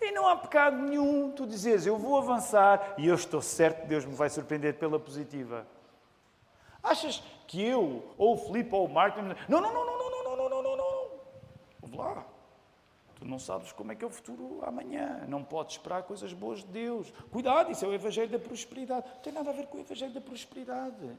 [0.00, 3.88] E não há pecado nenhum tu dizes, eu vou avançar e eu estou certo que
[3.88, 5.66] Deus me vai surpreender pela positiva.
[6.82, 9.95] Achas que eu, ou o Filipe, ou o Marco, não, não, não, não
[13.26, 15.24] Tu não sabes como é que é o futuro amanhã.
[15.26, 17.12] Não podes esperar coisas boas de Deus.
[17.32, 19.04] Cuidado, isso é o Evangelho da Prosperidade.
[19.08, 21.10] Não tem nada a ver com o Evangelho da Prosperidade.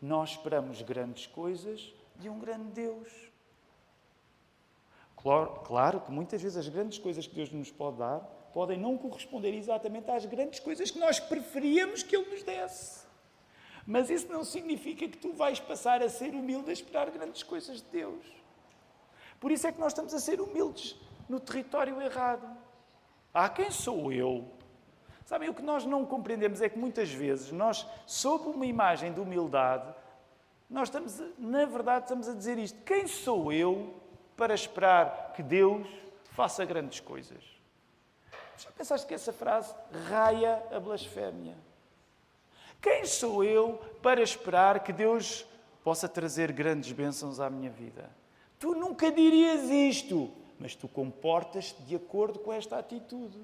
[0.00, 3.10] Nós esperamos grandes coisas de um grande Deus.
[5.16, 8.20] Claro, claro que muitas vezes as grandes coisas que Deus nos pode dar
[8.52, 13.04] podem não corresponder exatamente às grandes coisas que nós preferíamos que Ele nos desse.
[13.84, 17.82] Mas isso não significa que tu vais passar a ser humilde a esperar grandes coisas
[17.82, 18.43] de Deus.
[19.44, 22.48] Por isso é que nós estamos a ser humildes no território errado.
[23.34, 24.50] Ah, quem sou eu?
[25.26, 29.20] Sabem, o que nós não compreendemos é que muitas vezes nós, sob uma imagem de
[29.20, 29.94] humildade,
[30.70, 34.00] nós estamos, na verdade, estamos a dizer isto: quem sou eu
[34.34, 35.86] para esperar que Deus
[36.30, 37.44] faça grandes coisas.
[38.56, 39.74] Já pensaste que essa frase
[40.08, 41.58] raia a blasfémia?
[42.80, 45.44] Quem sou eu para esperar que Deus
[45.82, 48.23] possa trazer grandes bênçãos à minha vida?
[48.58, 53.38] Tu nunca dirias isto, mas tu comportas-te de acordo com esta atitude.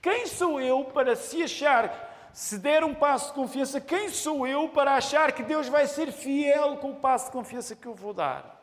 [0.00, 4.68] Quem sou eu para se achar, se der um passo de confiança, quem sou eu
[4.68, 8.12] para achar que Deus vai ser fiel com o passo de confiança que eu vou
[8.12, 8.58] dar?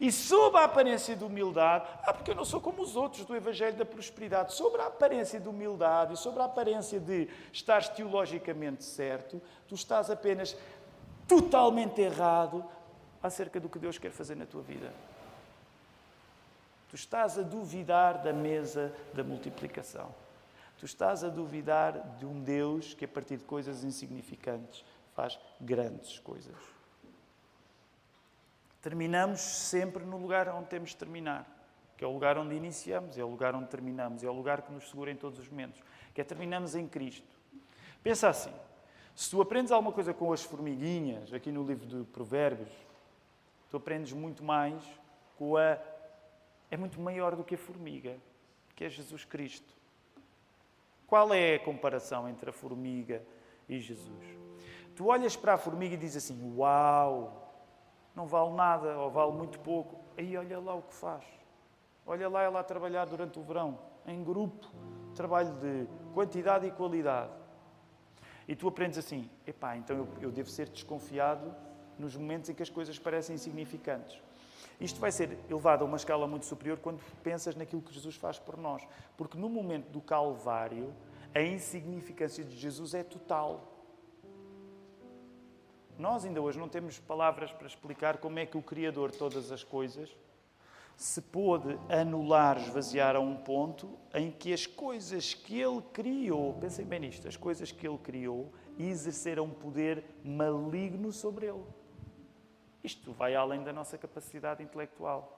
[0.00, 3.36] E sob a aparência de humildade, ah, porque eu não sou como os outros do
[3.36, 8.82] Evangelho da Prosperidade, sobre a aparência de humildade e sobre a aparência de estar teologicamente
[8.82, 10.56] certo, tu estás apenas
[11.28, 12.64] totalmente errado
[13.22, 14.92] acerca do que Deus quer fazer na tua vida.
[16.88, 20.12] Tu estás a duvidar da mesa da multiplicação.
[20.78, 26.18] Tu estás a duvidar de um Deus que, a partir de coisas insignificantes, faz grandes
[26.18, 26.56] coisas.
[28.80, 31.46] Terminamos sempre no lugar onde temos de terminar,
[31.96, 34.72] que é o lugar onde iniciamos, é o lugar onde terminamos, é o lugar que
[34.72, 35.80] nos segura em todos os momentos,
[36.14, 37.28] que é terminamos em Cristo.
[38.02, 38.52] Pensa assim:
[39.14, 42.70] se tu aprendes alguma coisa com as formiguinhas, aqui no livro de Provérbios,
[43.70, 44.82] tu aprendes muito mais
[45.38, 45.78] com a.
[46.70, 48.16] É muito maior do que a formiga,
[48.76, 49.74] que é Jesus Cristo.
[51.06, 53.22] Qual é a comparação entre a formiga
[53.68, 54.24] e Jesus?
[54.94, 57.40] Tu olhas para a formiga e dizes assim: Uau!
[58.14, 60.00] não vale nada ou vale muito pouco.
[60.16, 61.24] Aí olha lá o que faz.
[62.06, 64.66] Olha lá ela a trabalhar durante o verão, em grupo,
[65.14, 67.32] trabalho de quantidade e qualidade.
[68.48, 71.54] E tu aprendes assim: epá, então eu, eu devo ser desconfiado
[72.00, 74.20] nos momentos em que as coisas parecem insignificantes.
[74.80, 78.38] Isto vai ser elevado a uma escala muito superior quando pensas naquilo que Jesus faz
[78.38, 78.82] por nós.
[79.16, 80.94] Porque no momento do Calvário,
[81.34, 83.76] a insignificância de Jesus é total.
[85.98, 89.52] Nós ainda hoje não temos palavras para explicar como é que o Criador de todas
[89.52, 90.10] as coisas
[90.96, 96.84] se pôde anular, esvaziar a um ponto em que as coisas que ele criou, pensem
[96.84, 101.64] bem nisto, as coisas que ele criou exerceram um poder maligno sobre ele.
[102.82, 105.36] Isto vai além da nossa capacidade intelectual.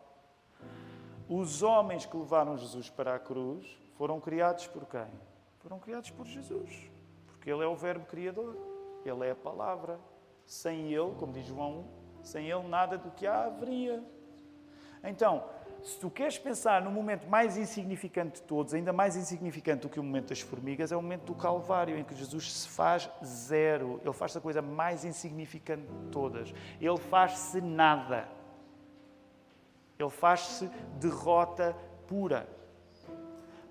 [1.29, 3.67] Os homens que levaram Jesus para a cruz
[3.97, 5.07] foram criados por quem?
[5.59, 6.91] Foram criados por Jesus.
[7.27, 8.57] Porque Ele é o Verbo Criador.
[9.05, 9.99] Ele é a palavra.
[10.45, 11.87] Sem Ele, como diz João,
[12.23, 14.03] sem Ele nada do que há haveria.
[15.05, 15.45] Então,
[15.83, 19.99] se tu queres pensar no momento mais insignificante de todos, ainda mais insignificante do que
[19.99, 24.01] o momento das formigas, é o momento do Calvário, em que Jesus se faz zero.
[24.05, 26.55] Ele faz a coisa mais insignificante de todas.
[26.81, 28.29] Ele faz-se nada.
[29.99, 30.71] Ele faz-se
[31.01, 31.77] derrota
[32.07, 32.49] pura.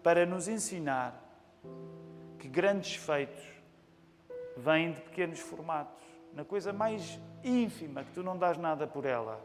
[0.04, 1.18] Para nos ensinar
[2.38, 3.44] que grandes feitos
[4.58, 6.04] vêm de pequenos formatos
[6.34, 9.40] na coisa mais ínfima, que tu não dás nada por ela,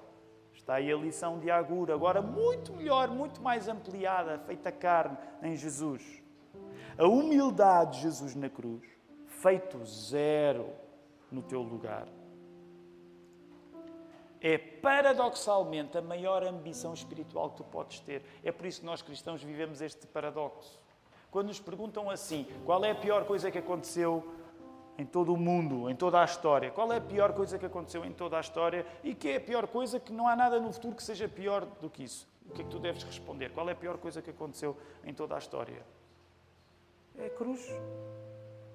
[0.67, 5.55] Está aí a lição de Agur, agora muito melhor, muito mais ampliada, feita carne em
[5.55, 6.03] Jesus.
[6.99, 8.83] A humildade de Jesus na cruz,
[9.29, 10.71] feito zero
[11.31, 12.09] no teu lugar.
[14.41, 18.25] É paradoxalmente a maior ambição espiritual que tu podes ter.
[18.43, 20.81] É por isso que nós cristãos vivemos este paradoxo.
[21.31, 24.35] Quando nos perguntam assim, qual é a pior coisa que aconteceu
[24.99, 26.71] em todo o mundo, em toda a história?
[26.71, 28.87] Qual é a pior coisa que aconteceu em toda a história?
[29.05, 31.65] E que é a pior coisa que não há nada no futuro que seja pior
[31.81, 32.29] do que isso?
[32.49, 33.51] O que é que tu deves responder?
[33.51, 35.83] Qual é a pior coisa que aconteceu em toda a história?
[37.19, 37.69] É a cruz.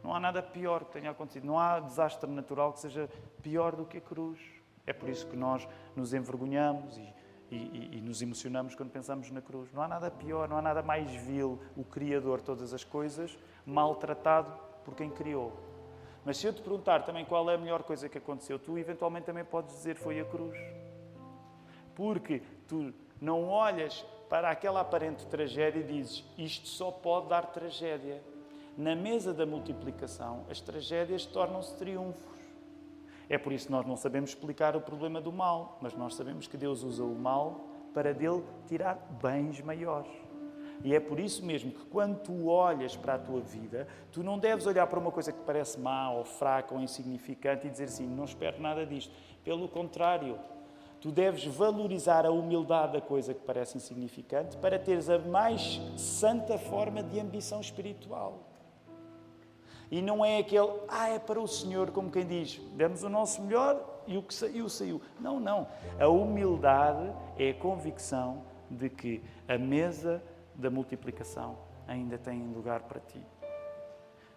[0.04, 1.46] Não há nada pior que tenha acontecido.
[1.46, 3.10] Não há desastre natural que seja
[3.42, 4.40] pior do que a cruz.
[4.86, 7.14] É por isso que nós nos envergonhamos e,
[7.52, 9.72] e, e, nos emocionamos quando pensamos na cruz.
[9.72, 13.38] Não há nada pior, não há nada mais vil, o Criador de todas as coisas,
[13.66, 14.52] maltratado
[14.84, 15.71] por quem criou.
[16.24, 19.26] Mas se eu te perguntar também qual é a melhor coisa que aconteceu, tu eventualmente
[19.26, 20.58] também podes dizer foi a cruz.
[21.96, 28.24] Porque tu não olhas para aquela aparente tragédia e dizes isto só pode dar tragédia.
[28.78, 32.40] Na mesa da multiplicação, as tragédias tornam-se triunfos.
[33.28, 36.48] É por isso que nós não sabemos explicar o problema do mal, mas nós sabemos
[36.48, 40.12] que Deus usa o mal para dele tirar bens maiores.
[40.84, 44.40] E é por isso mesmo que quando tu olhas para a tua vida, tu não
[44.40, 48.08] deves olhar para uma coisa que parece má ou fraca ou insignificante e dizer assim,
[48.08, 49.14] não espero nada disto.
[49.44, 50.40] Pelo contrário,
[51.00, 56.58] tu deves valorizar a humildade da coisa que parece insignificante para teres a mais santa
[56.58, 58.48] forma de ambição espiritual.
[59.92, 63.42] E não é aquele, ah, é para o Senhor, como quem diz, demos o nosso
[63.42, 65.02] melhor e o que saiu, saiu.
[65.20, 65.68] Não, não.
[66.00, 70.24] A humildade é a convicção de que a mesa
[70.62, 71.58] da multiplicação
[71.88, 73.22] ainda tem lugar para ti.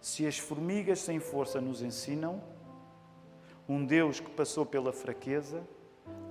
[0.00, 2.42] Se as formigas sem força nos ensinam,
[3.68, 5.62] um Deus que passou pela fraqueza,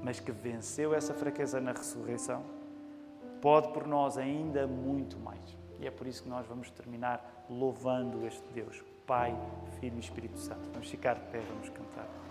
[0.04, 2.44] mas que venceu essa fraqueza na ressurreição,
[3.42, 5.58] pode por nós ainda muito mais.
[5.80, 8.84] E é por isso que nós vamos terminar louvando este Deus.
[9.08, 9.36] Pai,
[9.80, 10.70] Filho e Espírito Santo.
[10.72, 12.23] Vamos ficar de pé, vamos cantar.